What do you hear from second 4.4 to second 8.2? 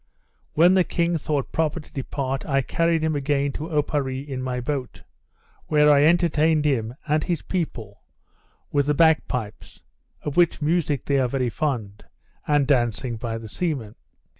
my boat; where I entertained him and his people